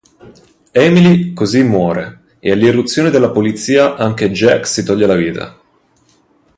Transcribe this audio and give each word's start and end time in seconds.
Emily 0.73 1.31
così 1.31 1.61
muore 1.61 2.21
e 2.39 2.49
all'irruzione 2.51 3.11
della 3.11 3.29
polizia 3.29 3.93
anche 3.97 4.31
Jack 4.31 4.65
si 4.65 4.83
toglie 4.83 5.05
la 5.05 5.13
vita. 5.15 5.61